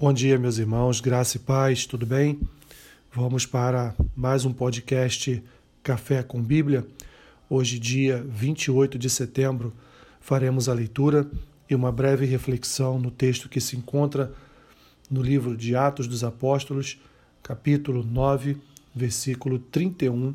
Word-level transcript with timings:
Bom 0.00 0.14
dia, 0.14 0.38
meus 0.38 0.56
irmãos, 0.56 0.98
graça 0.98 1.36
e 1.36 1.40
paz, 1.40 1.84
tudo 1.84 2.06
bem? 2.06 2.40
Vamos 3.12 3.44
para 3.44 3.94
mais 4.16 4.46
um 4.46 4.50
podcast 4.50 5.44
Café 5.82 6.22
com 6.22 6.42
Bíblia. 6.42 6.86
Hoje, 7.50 7.78
dia 7.78 8.24
28 8.26 8.98
de 8.98 9.10
setembro, 9.10 9.74
faremos 10.18 10.70
a 10.70 10.72
leitura 10.72 11.30
e 11.68 11.74
uma 11.74 11.92
breve 11.92 12.24
reflexão 12.24 12.98
no 12.98 13.10
texto 13.10 13.46
que 13.46 13.60
se 13.60 13.76
encontra 13.76 14.32
no 15.10 15.20
livro 15.20 15.54
de 15.54 15.76
Atos 15.76 16.06
dos 16.06 16.24
Apóstolos, 16.24 16.98
capítulo 17.42 18.02
9, 18.02 18.56
versículo 18.94 19.58
31, 19.58 20.34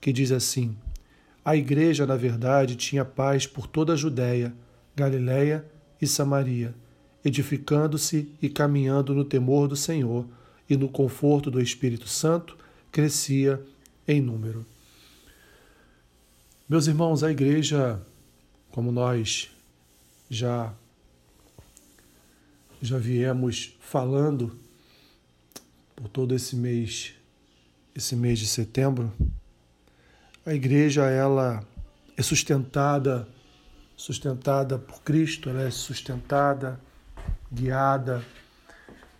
que 0.00 0.12
diz 0.12 0.30
assim: 0.30 0.76
A 1.44 1.56
igreja, 1.56 2.06
na 2.06 2.14
verdade, 2.14 2.76
tinha 2.76 3.04
paz 3.04 3.44
por 3.44 3.66
toda 3.66 3.94
a 3.94 3.96
Judéia, 3.96 4.54
Galiléia 4.94 5.64
e 6.00 6.06
Samaria 6.06 6.72
edificando-se 7.24 8.32
e 8.40 8.48
caminhando 8.48 9.14
no 9.14 9.24
temor 9.24 9.68
do 9.68 9.76
Senhor 9.76 10.26
e 10.68 10.76
no 10.76 10.88
conforto 10.88 11.50
do 11.50 11.60
Espírito 11.60 12.08
Santo, 12.08 12.56
crescia 12.90 13.60
em 14.06 14.20
número. 14.20 14.64
Meus 16.68 16.86
irmãos, 16.86 17.22
a 17.22 17.30
igreja, 17.30 18.00
como 18.70 18.92
nós 18.92 19.50
já 20.28 20.72
já 22.82 22.96
viemos 22.96 23.76
falando 23.80 24.56
por 25.94 26.08
todo 26.08 26.34
esse 26.34 26.56
mês, 26.56 27.12
esse 27.94 28.16
mês 28.16 28.38
de 28.38 28.46
setembro, 28.46 29.12
a 30.46 30.54
igreja 30.54 31.04
ela 31.10 31.62
é 32.16 32.22
sustentada 32.22 33.28
sustentada 34.00 34.78
por 34.78 35.02
Cristo, 35.02 35.50
ela 35.50 35.62
é 35.62 35.70
sustentada 35.70 36.80
guiada 37.52 38.24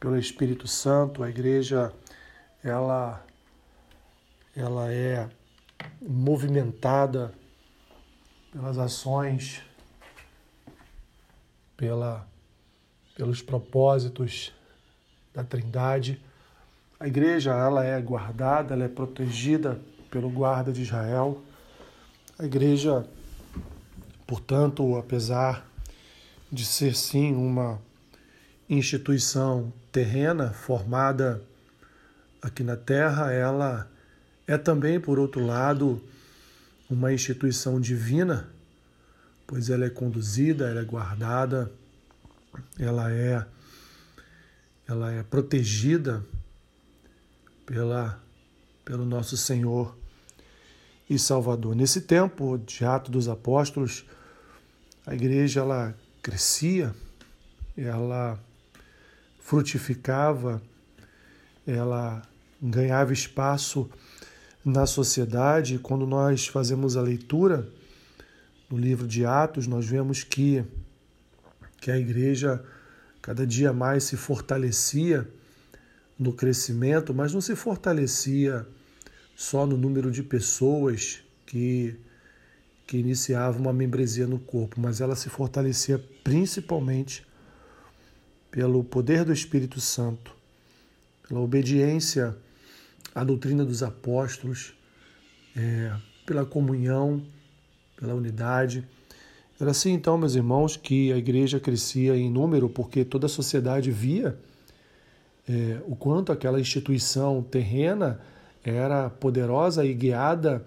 pelo 0.00 0.18
Espírito 0.18 0.66
Santo. 0.66 1.22
A 1.22 1.28
igreja 1.28 1.92
ela 2.62 3.24
ela 4.54 4.90
é 4.90 5.28
movimentada 6.00 7.32
pelas 8.50 8.78
ações, 8.78 9.62
pela 11.76 12.26
pelos 13.14 13.40
propósitos 13.40 14.52
da 15.32 15.42
Trindade. 15.42 16.20
A 17.00 17.06
igreja 17.06 17.52
ela 17.52 17.84
é 17.84 18.00
guardada, 18.00 18.74
ela 18.74 18.84
é 18.84 18.88
protegida 18.88 19.80
pelo 20.10 20.30
guarda 20.30 20.72
de 20.72 20.82
Israel. 20.82 21.42
A 22.38 22.44
igreja, 22.44 23.06
portanto, 24.26 24.96
apesar 24.96 25.66
de 26.50 26.64
ser 26.64 26.94
sim 26.94 27.34
uma 27.34 27.80
instituição 28.68 29.72
terrena 29.90 30.50
formada 30.52 31.42
aqui 32.40 32.62
na 32.62 32.76
Terra, 32.76 33.32
ela 33.32 33.90
é 34.46 34.56
também, 34.56 35.00
por 35.00 35.18
outro 35.18 35.44
lado, 35.44 36.02
uma 36.88 37.12
instituição 37.12 37.80
divina, 37.80 38.48
pois 39.46 39.70
ela 39.70 39.84
é 39.84 39.90
conduzida, 39.90 40.68
ela 40.68 40.80
é 40.80 40.84
guardada, 40.84 41.70
ela 42.78 43.12
é 43.12 43.44
ela 44.88 45.12
é 45.12 45.22
protegida 45.24 46.24
pela 47.64 48.20
pelo 48.84 49.04
nosso 49.04 49.36
Senhor 49.36 49.96
e 51.10 51.18
Salvador. 51.18 51.74
Nesse 51.74 52.02
tempo 52.02 52.56
de 52.56 52.84
Atos 52.84 53.10
dos 53.10 53.28
Apóstolos, 53.28 54.04
a 55.04 55.12
igreja 55.12 55.60
ela 55.60 55.92
crescia, 56.26 56.92
ela 57.78 58.36
frutificava, 59.38 60.60
ela 61.64 62.20
ganhava 62.60 63.12
espaço 63.12 63.88
na 64.64 64.86
sociedade. 64.86 65.78
Quando 65.78 66.04
nós 66.04 66.48
fazemos 66.48 66.96
a 66.96 67.00
leitura 67.00 67.68
no 68.68 68.76
livro 68.76 69.06
de 69.06 69.24
Atos, 69.24 69.68
nós 69.68 69.86
vemos 69.86 70.24
que, 70.24 70.64
que 71.80 71.92
a 71.92 71.96
igreja 71.96 72.60
cada 73.22 73.46
dia 73.46 73.72
mais 73.72 74.02
se 74.02 74.16
fortalecia 74.16 75.28
no 76.18 76.32
crescimento, 76.32 77.14
mas 77.14 77.32
não 77.32 77.40
se 77.40 77.54
fortalecia 77.54 78.66
só 79.36 79.64
no 79.64 79.76
número 79.76 80.10
de 80.10 80.24
pessoas 80.24 81.22
que, 81.46 81.96
que 82.86 82.96
iniciavam 82.96 83.62
uma 83.62 83.72
membresia 83.72 84.26
no 84.26 84.38
corpo, 84.38 84.80
mas 84.80 85.00
ela 85.00 85.16
se 85.16 85.28
fortalecia 85.28 85.98
principalmente 86.22 87.26
pelo 88.50 88.84
poder 88.84 89.24
do 89.24 89.32
Espírito 89.32 89.80
Santo, 89.80 90.34
pela 91.28 91.40
obediência 91.40 92.36
à 93.14 93.24
doutrina 93.24 93.64
dos 93.64 93.82
apóstolos, 93.82 94.72
é, 95.56 95.92
pela 96.24 96.46
comunhão, 96.46 97.22
pela 97.96 98.14
unidade. 98.14 98.86
Era 99.60 99.72
assim 99.72 99.92
então, 99.92 100.16
meus 100.16 100.34
irmãos, 100.34 100.76
que 100.76 101.12
a 101.12 101.16
igreja 101.16 101.58
crescia 101.58 102.16
em 102.16 102.30
número, 102.30 102.68
porque 102.68 103.04
toda 103.04 103.26
a 103.26 103.28
sociedade 103.28 103.90
via 103.90 104.38
é, 105.48 105.80
o 105.86 105.96
quanto 105.96 106.32
aquela 106.32 106.60
instituição 106.60 107.42
terrena 107.42 108.20
era 108.64 109.08
poderosa 109.08 109.84
e 109.84 109.94
guiada, 109.94 110.66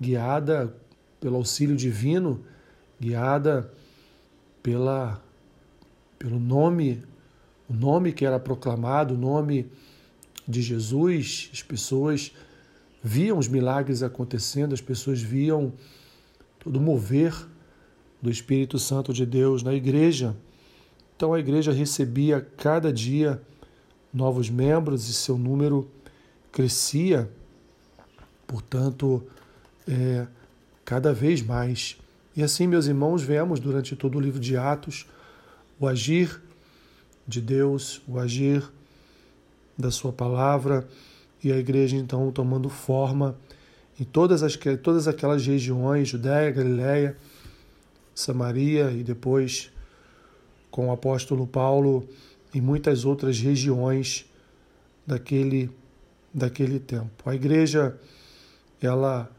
guiada 0.00 0.74
pelo 1.20 1.36
auxílio 1.36 1.76
divino, 1.76 2.44
guiada 3.00 3.72
pela, 4.62 5.22
pelo 6.18 6.38
nome 6.38 7.02
o 7.68 7.74
nome 7.74 8.12
que 8.12 8.24
era 8.24 8.40
proclamado, 8.40 9.14
o 9.14 9.18
nome 9.18 9.70
de 10.46 10.62
Jesus, 10.62 11.50
as 11.52 11.62
pessoas 11.62 12.32
viam 13.02 13.36
os 13.36 13.46
milagres 13.46 14.02
acontecendo, 14.02 14.72
as 14.72 14.80
pessoas 14.80 15.20
viam 15.20 15.72
todo 16.58 16.76
o 16.76 16.80
mover 16.80 17.34
do 18.22 18.30
Espírito 18.30 18.78
Santo 18.78 19.12
de 19.12 19.26
Deus 19.26 19.62
na 19.62 19.74
igreja. 19.74 20.34
Então 21.14 21.34
a 21.34 21.38
igreja 21.38 21.72
recebia 21.72 22.40
cada 22.56 22.90
dia 22.90 23.40
novos 24.12 24.48
membros 24.48 25.08
e 25.08 25.12
seu 25.12 25.36
número 25.36 25.90
crescia, 26.50 27.30
portanto, 28.46 29.22
é, 29.86 30.26
cada 30.88 31.12
vez 31.12 31.42
mais. 31.42 31.98
E 32.34 32.42
assim, 32.42 32.66
meus 32.66 32.86
irmãos, 32.86 33.22
vemos 33.22 33.60
durante 33.60 33.94
todo 33.94 34.16
o 34.16 34.20
livro 34.20 34.40
de 34.40 34.56
Atos 34.56 35.06
o 35.78 35.86
agir 35.86 36.40
de 37.26 37.42
Deus, 37.42 38.00
o 38.08 38.18
agir 38.18 38.66
da 39.76 39.90
Sua 39.90 40.14
palavra 40.14 40.88
e 41.44 41.52
a 41.52 41.58
igreja 41.58 41.94
então 41.94 42.32
tomando 42.32 42.70
forma 42.70 43.36
em 44.00 44.04
todas, 44.04 44.42
as, 44.42 44.58
todas 44.82 45.06
aquelas 45.06 45.46
regiões, 45.46 46.08
Judéia, 46.08 46.50
Galiléia, 46.50 47.18
Samaria 48.14 48.90
e 48.90 49.04
depois 49.04 49.70
com 50.70 50.88
o 50.88 50.90
apóstolo 50.90 51.46
Paulo 51.46 52.08
em 52.54 52.62
muitas 52.62 53.04
outras 53.04 53.38
regiões 53.38 54.24
daquele, 55.06 55.70
daquele 56.32 56.80
tempo. 56.80 57.28
A 57.28 57.34
igreja 57.34 57.94
ela 58.80 59.30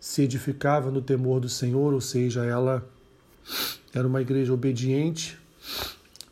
se 0.00 0.22
edificava 0.22 0.90
no 0.90 1.02
temor 1.02 1.40
do 1.40 1.48
Senhor, 1.48 1.92
ou 1.92 2.00
seja, 2.00 2.44
ela 2.44 2.88
era 3.94 4.06
uma 4.06 4.20
igreja 4.20 4.52
obediente 4.52 5.38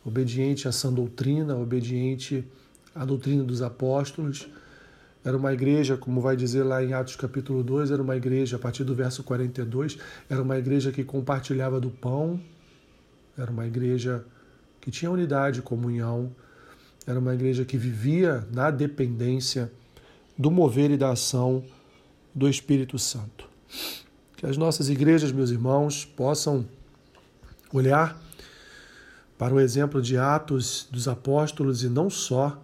obediente 0.07 0.67
a 0.67 0.69
essa 0.69 0.89
doutrina, 0.89 1.57
obediente 1.57 2.45
à 2.95 3.03
doutrina 3.03 3.43
dos 3.43 3.61
apóstolos. 3.61 4.47
Era 5.23 5.35
uma 5.35 5.53
igreja, 5.53 5.97
como 5.97 6.21
vai 6.21 6.37
dizer 6.37 6.63
lá 6.63 6.81
em 6.81 6.93
Atos 6.93 7.17
capítulo 7.17 7.61
2, 7.61 7.91
era 7.91 8.01
uma 8.01 8.15
igreja, 8.15 8.55
a 8.55 8.59
partir 8.59 8.85
do 8.85 8.95
verso 8.95 9.21
42, 9.23 9.97
era 10.29 10.41
uma 10.41 10.57
igreja 10.57 10.93
que 10.93 11.03
compartilhava 11.03 11.81
do 11.81 11.89
pão, 11.89 12.39
era 13.37 13.51
uma 13.51 13.67
igreja 13.67 14.23
que 14.79 14.89
tinha 14.89 15.11
unidade, 15.11 15.61
comunhão, 15.61 16.33
era 17.05 17.19
uma 17.19 17.33
igreja 17.33 17.65
que 17.65 17.77
vivia 17.77 18.47
na 18.53 18.71
dependência 18.71 19.69
do 20.37 20.49
mover 20.49 20.89
e 20.91 20.97
da 20.97 21.11
ação 21.11 21.65
do 22.33 22.47
Espírito 22.47 22.97
Santo. 22.97 23.46
Que 24.35 24.45
as 24.45 24.57
nossas 24.57 24.89
igrejas, 24.89 25.31
meus 25.31 25.49
irmãos, 25.49 26.05
possam 26.05 26.65
olhar 27.73 28.21
para 29.37 29.53
o 29.53 29.59
exemplo 29.59 30.01
de 30.01 30.17
Atos 30.17 30.87
dos 30.91 31.07
Apóstolos 31.07 31.83
e 31.83 31.89
não 31.89 32.09
só 32.09 32.61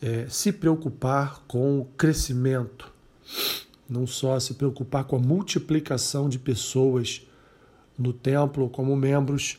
é, 0.00 0.26
se 0.28 0.52
preocupar 0.52 1.42
com 1.46 1.80
o 1.80 1.84
crescimento, 1.96 2.92
não 3.88 4.06
só 4.06 4.38
se 4.38 4.54
preocupar 4.54 5.04
com 5.04 5.16
a 5.16 5.18
multiplicação 5.18 6.28
de 6.28 6.38
pessoas 6.38 7.22
no 7.98 8.12
templo 8.12 8.68
como 8.68 8.96
membros 8.96 9.58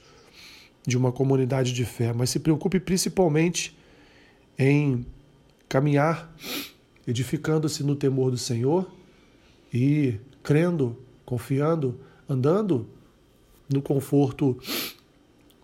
de 0.86 0.98
uma 0.98 1.12
comunidade 1.12 1.74
de 1.74 1.86
fé, 1.86 2.12
mas 2.12 2.30
se 2.30 2.40
preocupe 2.40 2.80
principalmente 2.80 3.78
em 4.58 5.06
caminhar 5.70 6.34
edificando-se 7.08 7.84
no 7.84 7.96
temor 7.96 8.32
do 8.32 8.38
Senhor 8.38 8.90
e 9.74 10.20
crendo, 10.52 10.98
confiando, 11.26 11.98
andando 12.28 12.86
no 13.70 13.82
conforto 13.82 14.60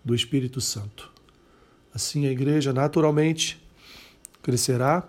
do 0.01 0.15
Espírito 0.15 0.61
Santo. 0.61 1.11
Assim 1.93 2.25
a 2.25 2.31
igreja 2.31 2.71
naturalmente 2.71 3.61
crescerá, 4.41 5.05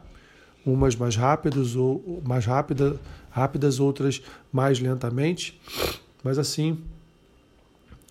umas 0.67 0.97
mais 0.97 1.15
rápidas 1.15 1.77
ou 1.77 2.21
mais 2.27 2.45
rápida, 2.45 2.99
rápidas, 3.31 3.79
outras 3.79 4.21
mais 4.51 4.81
lentamente, 4.81 5.61
mas 6.25 6.41
assim 6.41 6.83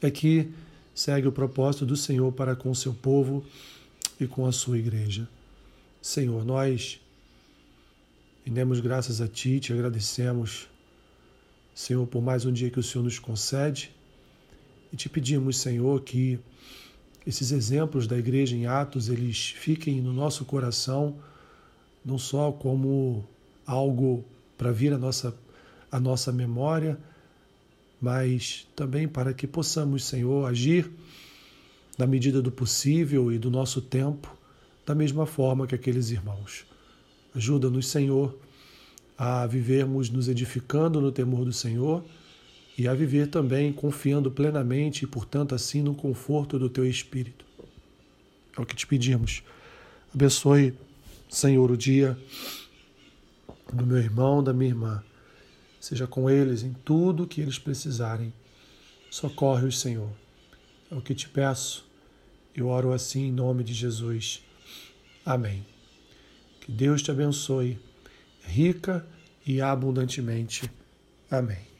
é 0.02 0.10
que 0.10 0.50
segue 0.96 1.28
o 1.28 1.34
propósito 1.34 1.86
do 1.86 1.98
Senhor 1.98 2.32
para 2.32 2.56
com 2.56 2.72
o 2.72 2.76
seu 2.76 2.94
povo 2.94 3.44
e 4.18 4.26
com 4.26 4.46
a 4.46 4.54
sua 4.54 4.78
igreja. 4.78 5.28
Senhor, 6.02 6.46
nós 6.46 7.02
rendemos 8.46 8.80
graças 8.80 9.20
a 9.20 9.28
Ti, 9.28 9.60
te 9.60 9.74
agradecemos, 9.74 10.70
Senhor, 11.78 12.08
por 12.08 12.24
mais 12.24 12.44
um 12.44 12.52
dia 12.52 12.72
que 12.72 12.80
o 12.80 12.84
Senhor 12.84 13.04
nos 13.04 13.20
concede 13.20 13.92
e 14.92 14.96
te 14.96 15.08
pedimos, 15.08 15.60
Senhor, 15.60 16.02
que 16.02 16.40
esses 17.24 17.52
exemplos 17.52 18.08
da 18.08 18.18
igreja 18.18 18.56
em 18.56 18.66
Atos, 18.66 19.10
eles 19.10 19.52
fiquem 19.52 20.02
no 20.02 20.12
nosso 20.12 20.44
coração, 20.44 21.20
não 22.04 22.18
só 22.18 22.52
como 22.52 23.24
algo 23.64 24.26
para 24.58 24.72
vir 24.72 24.92
à 24.92 24.98
nossa, 24.98 25.36
à 25.92 26.00
nossa 26.00 26.32
memória, 26.32 26.98
mas 28.02 28.68
também 28.76 29.08
para 29.08 29.32
que 29.32 29.46
possamos, 29.46 30.04
Senhor, 30.04 30.50
agir 30.50 30.92
na 31.96 32.08
medida 32.08 32.42
do 32.42 32.52
possível 32.52 33.32
e 33.32 33.38
do 33.38 33.52
nosso 33.52 33.82
tempo, 33.82 34.36
da 34.84 34.96
mesma 34.96 35.28
forma 35.28 35.68
que 35.68 35.76
aqueles 35.76 36.10
irmãos. 36.10 36.66
Ajuda-nos, 37.36 37.88
Senhor, 37.88 38.36
a 39.18 39.48
vivermos 39.48 40.10
nos 40.10 40.28
edificando 40.28 41.02
no 41.02 41.12
temor 41.12 41.44
do 41.44 41.52
Senhor 41.52 42.04
e 42.78 42.88
a 42.88 42.94
viver 42.94 43.28
também 43.28 43.74
confiando 43.74 44.30
plenamente 44.30 45.04
e, 45.04 45.08
portanto, 45.08 45.56
assim 45.56 45.82
no 45.82 45.96
conforto 45.96 46.60
do 46.60 46.70
teu 46.70 46.86
Espírito. 46.86 47.44
É 48.56 48.62
o 48.62 48.66
que 48.66 48.76
te 48.76 48.86
pedimos. 48.86 49.42
Abençoe, 50.14 50.74
Senhor, 51.28 51.72
o 51.72 51.78
dia 51.78 52.18
do 53.74 53.86
meu 53.86 53.98
irmão, 53.98 54.44
da 54.44 54.54
minha 54.54 54.70
irmã. 54.70 55.04
Seja 55.80 56.06
com 56.06 56.30
eles 56.30 56.64
em 56.64 56.74
tudo 56.86 57.28
que 57.28 57.42
eles 57.42 57.58
precisarem. 57.58 58.32
Socorre-os, 59.10 59.80
Senhor. 59.80 60.10
É 60.92 60.96
o 60.96 61.02
que 61.02 61.16
te 61.16 61.28
peço. 61.28 61.86
Eu 62.56 62.68
oro 62.68 62.94
assim 62.94 63.28
em 63.28 63.32
nome 63.32 63.64
de 63.64 63.74
Jesus. 63.74 64.44
Amém. 65.26 65.66
Que 66.62 66.72
Deus 66.72 67.02
te 67.02 67.12
abençoe 67.12 67.80
rica 68.48 69.06
e 69.46 69.62
abundantemente. 69.62 70.72
Amém. 71.30 71.77